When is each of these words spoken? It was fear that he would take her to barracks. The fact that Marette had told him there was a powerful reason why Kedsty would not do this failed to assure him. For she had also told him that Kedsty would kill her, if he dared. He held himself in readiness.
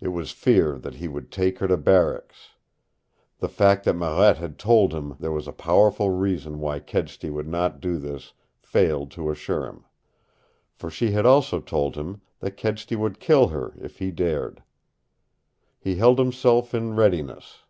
It 0.00 0.08
was 0.08 0.32
fear 0.32 0.76
that 0.80 0.96
he 0.96 1.06
would 1.06 1.30
take 1.30 1.60
her 1.60 1.68
to 1.68 1.76
barracks. 1.76 2.48
The 3.38 3.48
fact 3.48 3.84
that 3.84 3.94
Marette 3.94 4.38
had 4.38 4.58
told 4.58 4.92
him 4.92 5.14
there 5.20 5.30
was 5.30 5.46
a 5.46 5.52
powerful 5.52 6.10
reason 6.10 6.58
why 6.58 6.80
Kedsty 6.80 7.30
would 7.30 7.46
not 7.46 7.78
do 7.80 7.96
this 7.96 8.32
failed 8.58 9.12
to 9.12 9.30
assure 9.30 9.66
him. 9.66 9.84
For 10.74 10.90
she 10.90 11.12
had 11.12 11.24
also 11.24 11.60
told 11.60 11.94
him 11.94 12.20
that 12.40 12.56
Kedsty 12.56 12.96
would 12.96 13.20
kill 13.20 13.46
her, 13.50 13.74
if 13.80 13.98
he 14.00 14.10
dared. 14.10 14.64
He 15.78 15.94
held 15.94 16.18
himself 16.18 16.74
in 16.74 16.96
readiness. 16.96 17.62